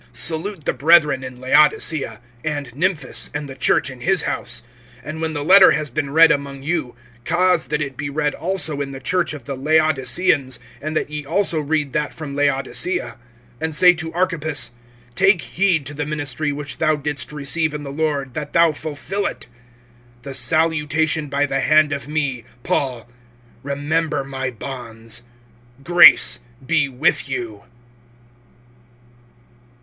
(15)Salute 0.15 0.63
the 0.63 0.73
brethren 0.73 1.23
in 1.23 1.39
Laodicea, 1.39 2.21
and 2.43 2.71
Nymphas, 2.75 3.29
and 3.35 3.47
the 3.47 3.53
church 3.53 3.91
in 3.91 4.01
his 4.01 4.23
house. 4.23 4.63
(16)And 5.05 5.19
when 5.21 5.33
the 5.33 5.43
letter 5.45 5.69
has 5.73 5.91
been 5.91 6.09
read 6.09 6.31
among 6.31 6.63
you, 6.63 6.95
cause 7.23 7.67
that 7.67 7.83
it 7.83 7.97
be 7.97 8.09
read 8.09 8.33
also 8.33 8.81
in 8.81 8.89
the 8.89 8.99
church 8.99 9.31
of 9.31 9.43
the 9.43 9.53
Laodiceans, 9.53 10.57
and 10.81 10.97
that 10.97 11.11
ye 11.11 11.23
also 11.23 11.59
read 11.59 11.93
that 11.93 12.15
from 12.15 12.35
Laodicea. 12.35 13.19
(17)And 13.59 13.73
say 13.75 13.93
to 13.93 14.11
Archippus: 14.13 14.71
Take 15.13 15.41
heed 15.43 15.85
to 15.85 15.93
the 15.93 16.07
ministry 16.07 16.51
which 16.51 16.77
thou 16.77 16.95
didst 16.95 17.31
receive 17.31 17.71
in 17.71 17.83
the 17.83 17.91
Lord, 17.93 18.33
that 18.33 18.53
thou 18.53 18.71
fulfill 18.71 19.27
it. 19.27 19.45
(18)The 20.23 20.33
salutation 20.35 21.27
by 21.29 21.45
the 21.45 21.59
hand 21.59 21.93
of 21.93 22.07
me, 22.07 22.43
Paul. 22.63 23.07
Remember 23.61 24.23
my 24.23 24.49
bonds. 24.49 25.25
Grace 25.83 26.39
be 26.65 26.89
with 26.89 27.29
you. 27.29 27.65